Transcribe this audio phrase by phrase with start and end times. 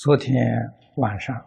[0.00, 0.32] 昨天
[0.98, 1.44] 晚上，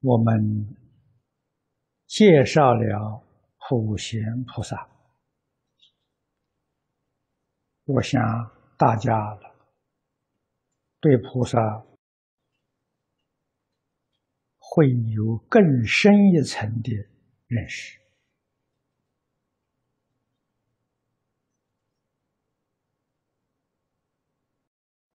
[0.00, 0.74] 我们
[2.06, 3.22] 介绍了
[3.68, 4.88] 普贤菩萨。
[7.84, 8.18] 我想
[8.78, 9.12] 大家
[11.00, 11.84] 对菩萨
[14.56, 16.90] 会有更深一层的
[17.46, 18.03] 认识。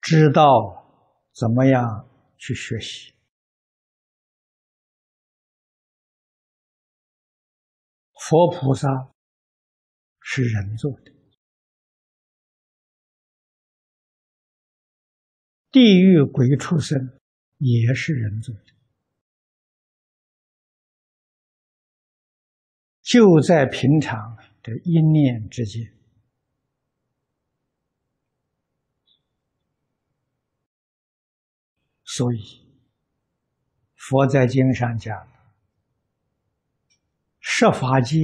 [0.10, 3.14] 知道怎么样去学习，
[8.14, 8.88] 佛菩萨
[10.20, 11.14] 是人做的，
[15.70, 17.20] 地狱鬼畜生
[17.60, 18.74] 也是人做的，
[23.04, 25.99] 就在平常的一念之间。
[32.20, 32.68] 所以，
[33.96, 35.26] 佛在经上讲，
[37.40, 38.18] 设法界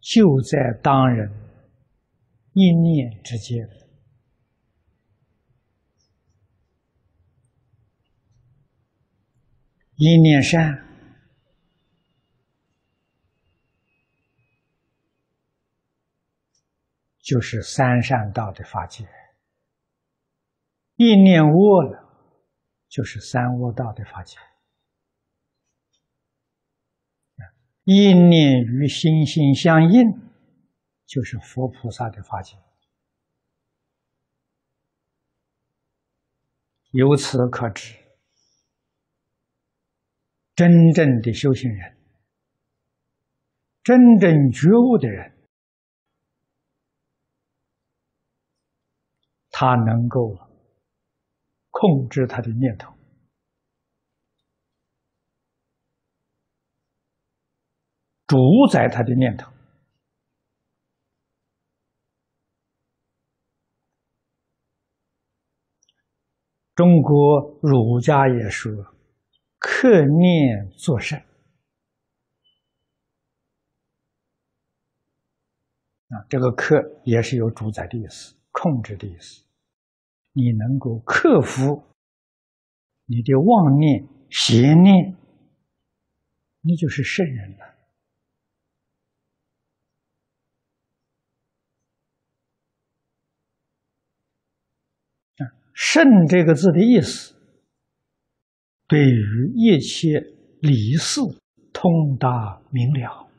[0.00, 1.30] 就在当人
[2.54, 3.64] 一念之间，
[9.94, 10.84] 一念善
[17.20, 19.08] 就是三善道的法界。
[20.96, 22.08] 一念恶了，
[22.88, 24.36] 就是三恶道的法界；
[27.82, 30.08] 一念与心心相应，
[31.04, 32.56] 就是佛菩萨的法界。
[36.92, 37.96] 由此可知，
[40.54, 41.98] 真正的修行人，
[43.82, 45.36] 真正觉悟的人，
[49.50, 50.43] 他能够。
[51.84, 52.96] 控制他的念头，
[58.26, 58.38] 主
[58.72, 59.52] 宰他的念头。
[66.74, 68.72] 中国儒家也说
[69.60, 71.20] ：“克念作善。”
[76.08, 79.43] 啊，这个“克”也是有主宰的意思，控制的意思。
[80.36, 81.84] 你能够克服
[83.06, 85.16] 你的妄念、邪念，
[86.60, 87.64] 你就是圣人了。
[95.36, 97.36] 啊，“圣”这个字的意思，
[98.88, 100.18] 对于一切
[100.60, 101.20] 理事
[101.72, 103.30] 通达明了，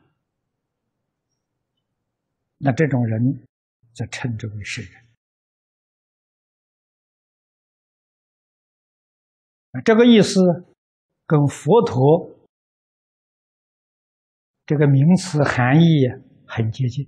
[2.56, 3.46] 那这种人
[3.92, 5.05] 则称之为圣人。
[9.84, 10.40] 这个意思
[11.26, 12.38] 跟佛陀
[14.64, 16.08] 这个名词含义
[16.46, 17.04] 很接近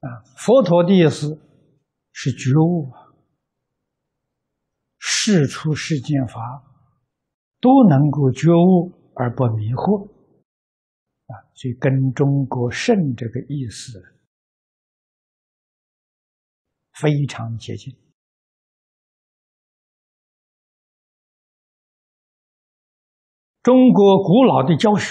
[0.00, 0.08] 啊。
[0.36, 1.40] 佛陀的意思
[2.12, 2.92] 是觉悟，
[4.98, 6.64] 事出世间法
[7.60, 10.06] 都能够觉悟而不迷惑
[11.26, 14.02] 啊，所以跟中国圣这个意思
[16.92, 18.03] 非常接近。
[23.64, 25.10] 中国古老的教学。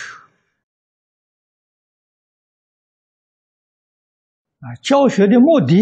[4.59, 5.75] 啊，教学的目的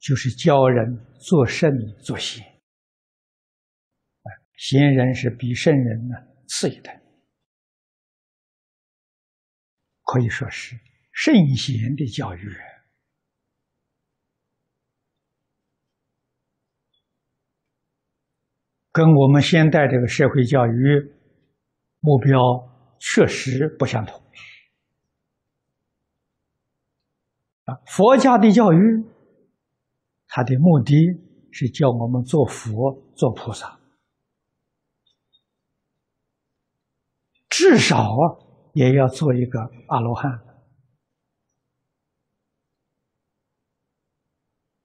[0.00, 1.70] 就是教人做圣
[2.02, 2.44] 做贤，
[4.56, 6.16] 贤人是比圣人呢
[6.48, 6.92] 次一等，
[10.02, 10.76] 可以说是
[11.12, 12.56] 圣贤的教育。
[18.98, 21.12] 跟我们现代这个社会教育
[22.00, 22.36] 目标
[22.98, 24.20] 确实不相同
[27.66, 27.78] 啊！
[27.86, 29.04] 佛家的教育，
[30.26, 30.96] 它的目的
[31.52, 33.78] 是教我们做佛、做菩萨，
[37.48, 38.34] 至少啊，
[38.72, 40.32] 也要做一个阿罗汉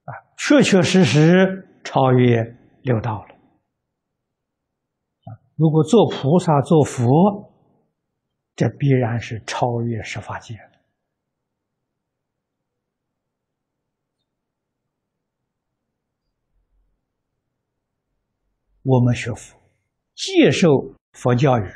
[0.03, 2.43] 啊，确确实实超越
[2.83, 3.32] 六道了。
[5.63, 7.49] 如果做菩萨、做佛，
[8.53, 10.55] 这必然是超越十法界
[18.81, 19.57] 我们学佛，
[20.15, 20.67] 接受
[21.13, 21.71] 佛教育，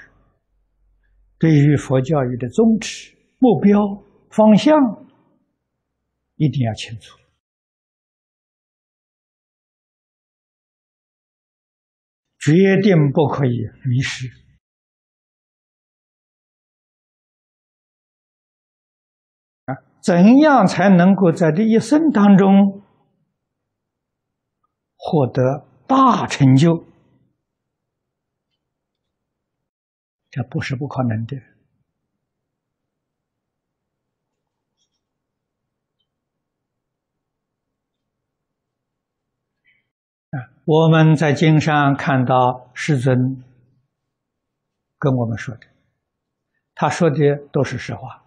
[1.39, 3.79] 对于佛教育的宗旨、目标、
[4.29, 4.75] 方向，
[6.35, 7.17] 一定要清楚，
[12.47, 14.29] 决定不可以迷失。
[19.65, 22.81] 啊，怎样才能够在这一生当中
[24.95, 26.85] 获得大成就？
[30.29, 31.35] 这不是不可能的
[40.29, 40.56] 啊！
[40.67, 43.41] 我们在经上看到世尊
[44.99, 45.61] 跟我们说的，
[46.75, 47.17] 他说的
[47.53, 48.21] 都是实话，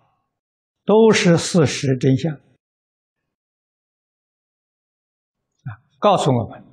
[0.86, 2.32] 都是事实真相
[5.64, 5.84] 啊！
[5.98, 6.64] 告诉我们，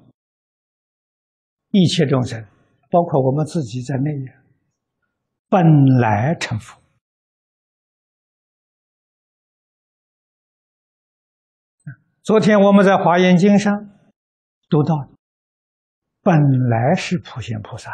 [1.72, 2.42] 一切众生，
[2.90, 4.12] 包括我们自己在内。
[5.50, 5.66] 本
[6.00, 6.82] 来成佛。
[12.24, 13.90] 昨天我们在《华严经》上
[14.70, 15.10] 读到，
[16.28, 17.90] 本来是普贤菩萨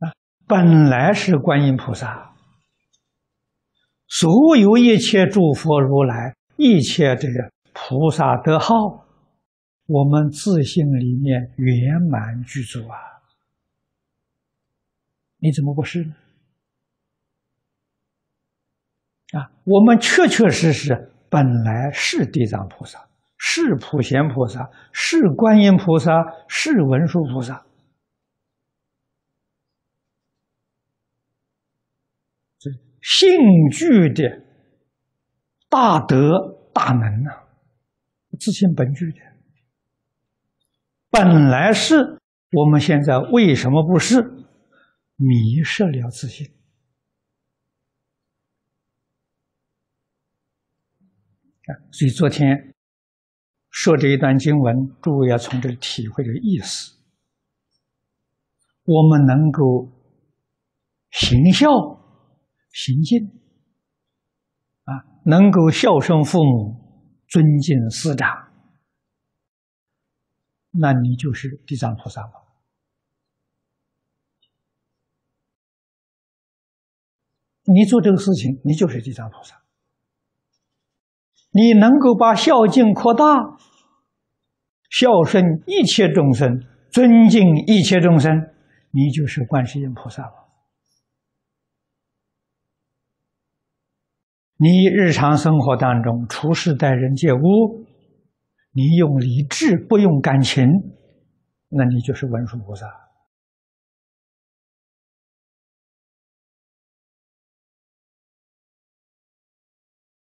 [0.00, 0.10] 啊，
[0.48, 2.34] 本来是观音菩萨，
[4.08, 9.06] 所有一切诸佛如来，一切这个菩萨德号。
[9.86, 12.98] 我们自信里面圆满具足啊！
[15.36, 16.16] 你怎么不是呢？
[19.38, 23.06] 啊，我们确确实实本来是地藏菩萨，
[23.46, 26.10] 是普贤菩萨，是观音菩萨，
[26.48, 27.66] 是文殊菩萨，
[32.58, 32.70] 这
[33.02, 34.42] 性具的
[35.68, 37.44] 大德大能啊，
[38.40, 39.20] 自信本具的。
[41.10, 42.18] 本来是，
[42.50, 44.22] 我们现在为什么不是
[45.16, 46.50] 迷失了自信？
[51.92, 52.73] 所以昨天
[53.76, 56.94] 说这一段经文，诸位要从这里体会这个意思。
[58.84, 59.90] 我们能够
[61.10, 61.68] 行孝
[62.70, 63.26] 行敬
[64.84, 64.94] 啊，
[65.24, 68.52] 能够孝顺父母，尊敬师长。
[70.70, 72.44] 那你就是地藏菩萨了。
[77.64, 79.63] 你做这个事情，你就是地藏菩萨。
[81.56, 83.24] 你能够把孝敬扩大，
[84.90, 86.60] 孝顺一切众生，
[86.90, 88.32] 尊敬一切众生，
[88.90, 90.32] 你就是观世音菩萨了。
[94.56, 97.86] 你日常生活当中处事待人接物。
[98.72, 100.66] 你用理智，不用感情，
[101.68, 103.03] 那你就是文殊菩萨。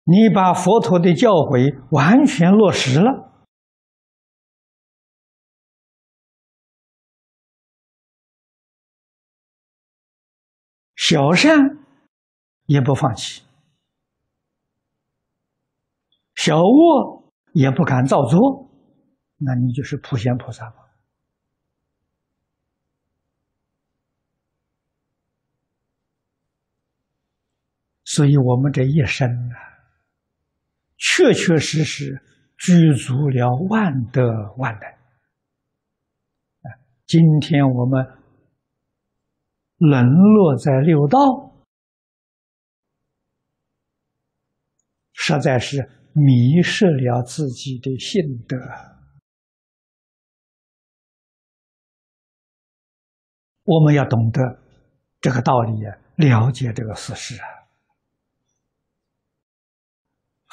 [0.03, 3.31] 你把佛陀的教诲完全落实了，
[10.95, 11.57] 小善
[12.65, 13.43] 也不放弃，
[16.35, 17.21] 小恶。
[17.53, 18.71] 也不敢造作，
[19.35, 20.73] 那你就是普贤菩萨了。
[28.05, 29.70] 所以，我们这一生啊，
[31.01, 32.21] 确确实实
[32.57, 34.21] 具足了万德
[34.57, 34.81] 万能。
[37.07, 38.05] 今天我们
[39.77, 41.17] 沦落在六道，
[45.13, 45.89] 实在是。
[46.13, 48.57] 迷失了自己的性德，
[53.63, 54.41] 我们要懂得
[55.21, 55.85] 这个道理，
[56.17, 57.60] 了解这个事实啊。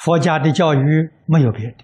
[0.03, 1.83] 佛家的教育没有别的，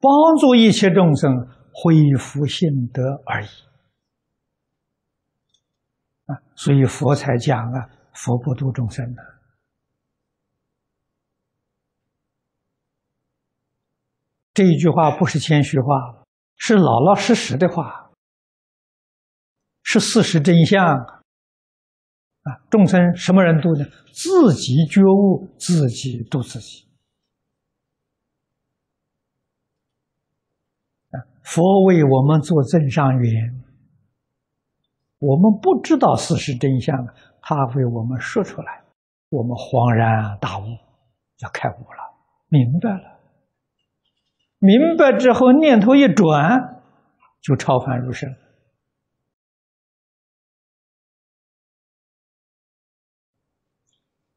[0.00, 0.10] 帮
[0.40, 1.30] 助一切众生
[1.72, 3.48] 恢复性德而已
[6.26, 6.36] 啊。
[6.56, 9.22] 所以佛才讲啊，佛不度众生的。
[14.52, 16.24] 这一句话不是谦虚话，
[16.56, 18.10] 是老老实实的话，
[19.82, 21.23] 是事实真相
[22.44, 22.60] 啊！
[22.70, 23.84] 众生什么人度呢？
[24.12, 26.86] 自己觉悟，自己度自己
[31.10, 31.16] 啊！
[31.42, 33.64] 佛为我们做正上缘，
[35.18, 36.94] 我们不知道事实真相，
[37.40, 38.84] 他为我们说出来，
[39.30, 40.64] 我们恍然大悟，
[41.42, 42.14] 要开悟了，
[42.48, 43.20] 明白了。
[44.58, 46.82] 明白之后，念头一转，
[47.40, 48.30] 就超凡入圣。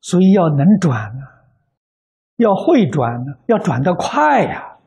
[0.08, 1.28] 所以要能转呢，
[2.38, 4.78] 要会转呢，要转得快呀！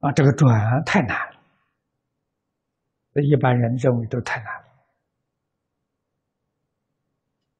[0.00, 1.14] 啊，这个转太难
[3.12, 4.64] 了，一般人认为都太难了。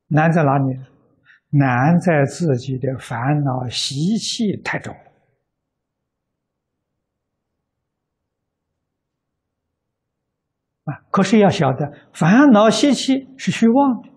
[0.06, 0.80] 难在哪里？
[1.50, 4.96] 难在自己的烦恼习气太重。
[10.84, 11.04] 啊！
[11.10, 14.08] 可是要晓得，烦恼习气是虚妄的，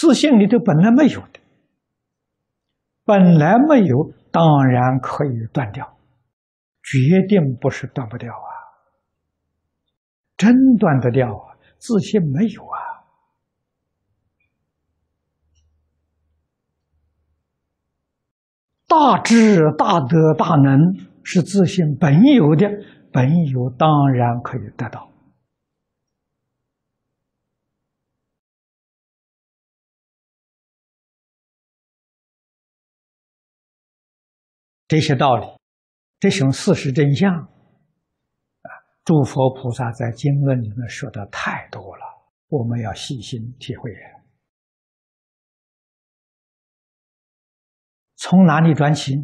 [0.00, 1.40] 自信里头本来没有的，
[3.04, 5.98] 本来没有，当然可以断掉，
[6.82, 8.48] 决定不是断不掉啊！
[10.38, 11.52] 真断得掉啊？
[11.76, 13.04] 自信没有啊？
[18.88, 20.78] 大智、大德、大能
[21.22, 22.66] 是自信本有的。
[23.12, 25.09] 本有当然可以得到，
[34.90, 35.46] 这些道理，
[36.18, 37.46] 这种事实真相，啊，
[39.04, 42.02] 诸佛菩萨在经论里面说的太多了，
[42.48, 43.88] 我们要细心体会。
[48.16, 49.14] 从哪里转起？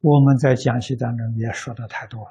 [0.00, 2.30] 我们在讲习当中也说的太多了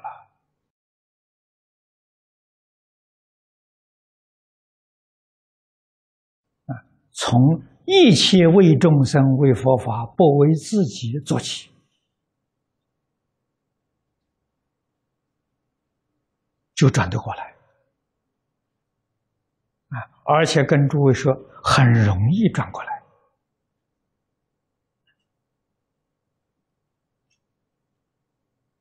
[6.66, 6.84] 啊！
[7.12, 7.40] 从
[7.94, 11.70] 一切为众生、为佛法、不为自己做起
[16.74, 17.54] 就转得过来
[19.88, 20.08] 啊！
[20.24, 23.02] 而且跟诸位说，很容易转过来。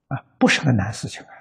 [0.08, 1.41] 啊，不是个难事情啊！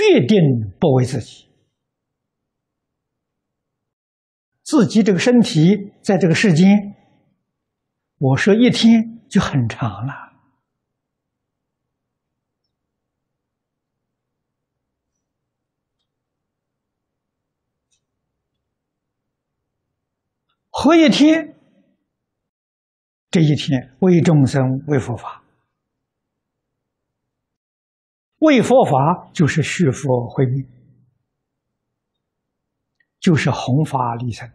[0.00, 1.46] 决定不为自己，
[4.62, 6.94] 自己这个身体在这个世间，
[8.18, 10.30] 我说一天就很长了。
[20.70, 21.56] 活一天。
[23.32, 25.44] 这一天为众生为佛法，
[28.40, 30.66] 为佛法就是续佛慧命，
[33.18, 34.50] 就是弘法利生。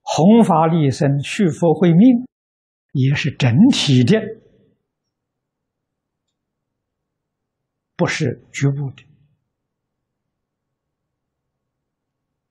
[0.00, 2.26] 弘法利生、续佛慧命，
[2.92, 4.18] 也是整体的，
[7.96, 9.04] 不是局部的。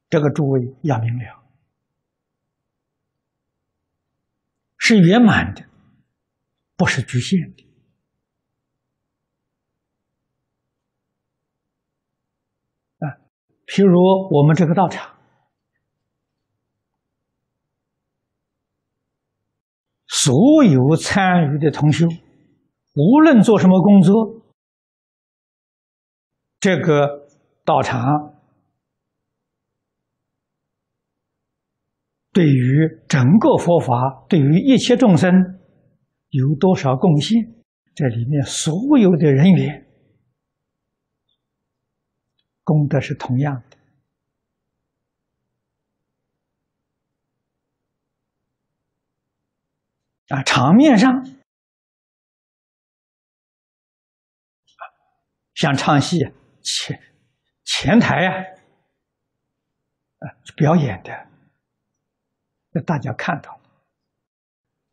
[0.10, 1.42] 这个诸位要明了。
[4.78, 5.64] 是圆满的，
[6.76, 7.68] 不是局限的。
[12.98, 13.22] 啊，
[13.72, 13.98] 譬如
[14.38, 15.16] 我们这个道场，
[20.08, 22.06] 所有参与的同修，
[22.96, 24.44] 无论做什么工作，
[26.60, 27.30] 这个
[27.64, 28.36] 道场。
[32.34, 35.32] 对于整个佛法，对于一切众生
[36.28, 37.56] 有多少贡献？
[37.96, 39.88] 这里面所有的人员
[42.64, 43.78] 功德是同样的
[50.36, 50.44] 啊！
[50.44, 51.26] 场面上
[55.54, 56.20] 像唱戏
[56.62, 57.02] 前
[57.64, 58.32] 前台呀，
[60.20, 60.26] 啊，
[60.56, 61.28] 表演的。
[62.74, 63.60] 让大家看到，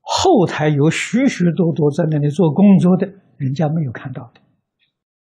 [0.00, 3.06] 后台有许许多多在那里做工作的，
[3.36, 4.40] 人家没有看到的，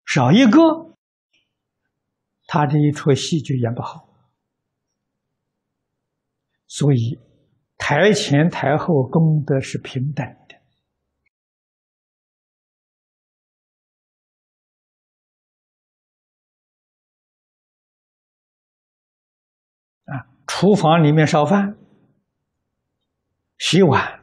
[0.07, 0.88] 少一个，
[2.48, 4.08] 他这一出戏就演不好。
[6.66, 7.18] 所以，
[7.76, 10.56] 台前台后功德是平等的。
[20.12, 21.76] 啊，厨房里面烧饭。
[23.58, 24.22] 洗碗，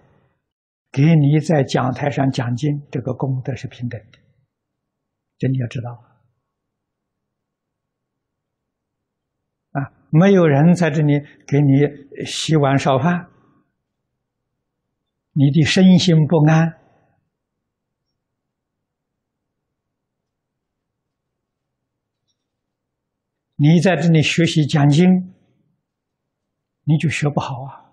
[0.91, 4.19] 给你在讲台上讲经，这个功德是平等的，
[5.37, 5.91] 这你要知道
[9.71, 9.91] 啊！
[10.17, 13.29] 没有人在这里给你洗碗烧饭，
[15.33, 16.79] 你的身心不安，
[23.57, 25.33] 你在这里学习讲经，
[26.85, 27.83] 你就学不好啊！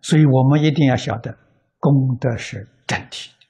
[0.00, 1.36] 所以我们一定要晓得，
[1.80, 3.43] 功德是整体的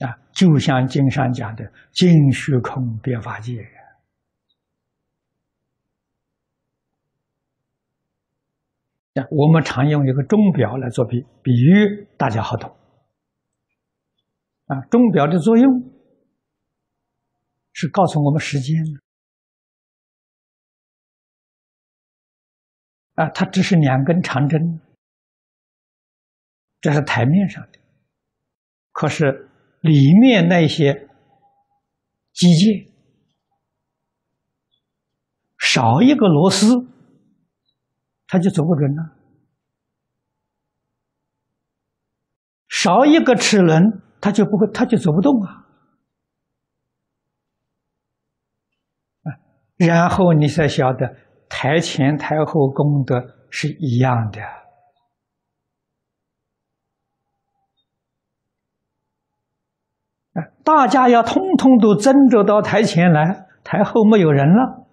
[0.00, 3.62] 啊，就像经上讲的“尽虚空，别法界”
[9.14, 12.74] 啊，我们常用一个钟表来做比比喻，大家好懂
[14.66, 14.80] 啊。
[14.90, 15.92] 钟表的作用
[17.72, 18.82] 是告诉我们时间
[23.16, 24.80] 啊，它只是两根长针，
[26.80, 27.78] 这是台面上的。
[28.92, 29.49] 可是
[29.80, 31.08] 里面那些
[32.32, 32.90] 机械，
[35.58, 36.86] 少一个螺丝，
[38.26, 39.16] 它就走不准了；
[42.68, 45.66] 少一个齿轮，它就不会，它就走不动啊。
[49.76, 51.30] 然后你才晓得。
[51.52, 53.20] 台前台后功德
[53.50, 54.40] 是一样的
[60.64, 64.86] 大家要通通都争着到台前来，台后没有人了，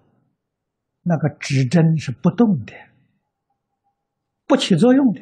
[1.02, 2.72] 那个指针是不动的，
[4.46, 5.20] 不起作用的。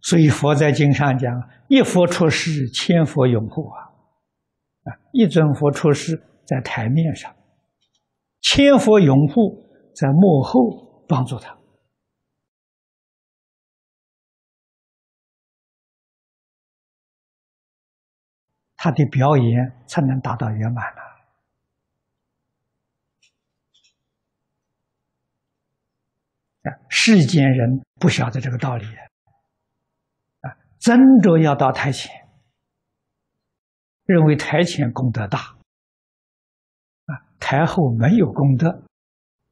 [0.00, 3.90] 所以佛在经上讲：“一佛出世，千佛拥护啊！
[4.84, 7.34] 啊，一尊佛出世在台面上，
[8.40, 11.58] 千佛拥护在幕后帮助他，
[18.76, 21.02] 他的表演才能达到圆满了。
[26.62, 32.28] 啊，世间人不晓得这个道理啊。”真着要到台前，
[34.04, 35.56] 认为台前功德大，
[37.06, 38.84] 啊，台后没有功德，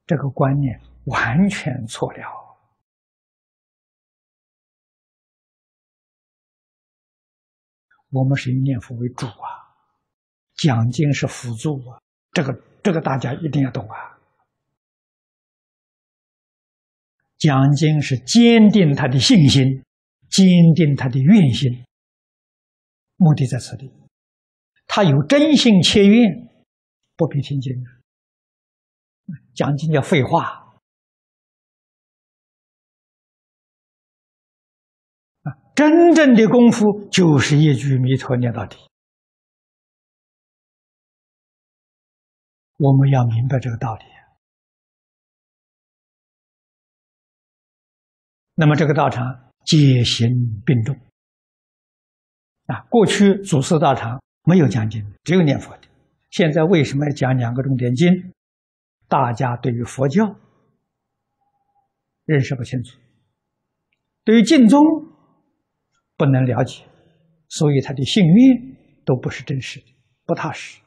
[0.07, 2.21] 这个观念完全错了。
[8.11, 9.75] 我们是以念佛为主啊，
[10.55, 12.53] 讲经是辅助啊，这个
[12.85, 14.19] 这个大家一定要懂啊。
[17.37, 19.83] 讲经是坚定他的信心。
[20.29, 21.87] 坚定他的愿心，
[23.14, 23.90] 目的在此地。
[24.88, 26.51] 他有真心切愿，
[27.16, 27.73] 不必听经。
[29.55, 30.65] 讲经叫废话
[35.77, 38.79] 真正的功夫就是一句弥陀念到底。
[42.79, 44.05] 我们要明白这个道理。
[48.55, 49.45] 那么这个道场。
[49.67, 50.97] 皆行并重
[52.67, 52.87] 啊！
[52.89, 55.89] 过去祖师道场没有讲经，只有念佛的。
[56.31, 58.33] 现在为什么要讲两个重点经？
[59.09, 60.37] 大家对于佛教
[62.27, 62.97] 认识不清楚，
[64.23, 64.81] 对于净宗
[66.16, 66.85] 不能了解，
[67.48, 69.87] 所以他的信念都不是真实的，
[70.24, 70.81] 不踏实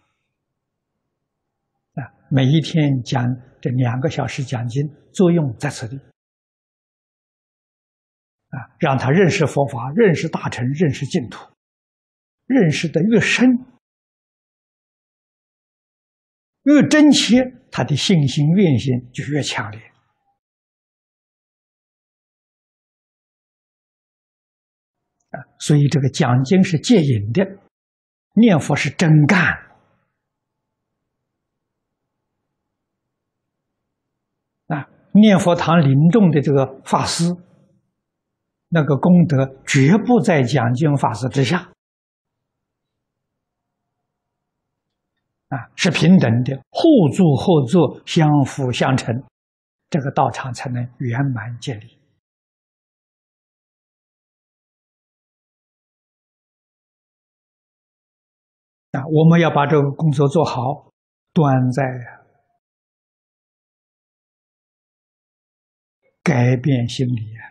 [1.94, 2.02] 啊！
[2.30, 3.24] 每一天讲
[3.62, 5.98] 这两个小时讲经，作用在此地。
[8.50, 11.48] 啊，让他认识佛法，认识大乘，认识净土，
[12.48, 13.48] 认识的越深，
[16.64, 19.89] 越真切，他的信心、愿心就越强烈。
[25.58, 27.46] 所以这个讲经是戒瘾的，
[28.34, 29.40] 念佛是真干。
[34.68, 37.36] 啊，念佛堂临众的这个法师。
[38.72, 41.72] 那个功德绝不在讲经法师之下，
[45.48, 49.24] 啊，是平等的，互助合作，相辅相成，
[49.90, 51.99] 这个道场才能圆满建立。
[58.92, 60.92] 啊，我们要把这个工作做好，
[61.34, 61.84] 端在
[66.24, 67.50] 改变心理啊。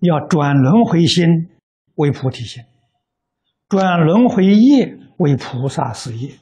[0.00, 1.48] 要转轮回心
[1.94, 2.64] 为菩提心，
[3.68, 6.34] 转轮回业为菩萨事业，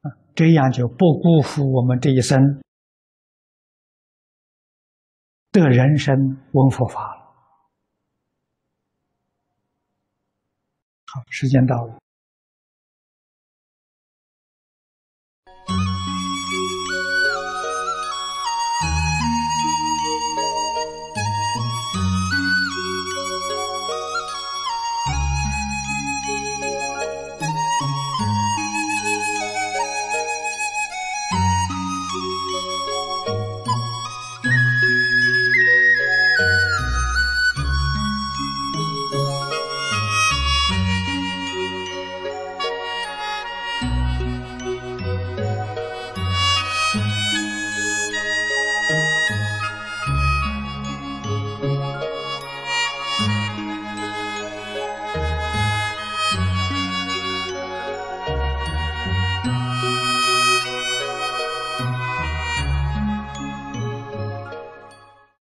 [0.00, 0.08] 啊，
[0.42, 2.36] 这样就不辜负我们这一生
[5.52, 6.16] 的人生
[6.50, 7.22] 闻佛法了。
[11.06, 12.01] 好，时间到了。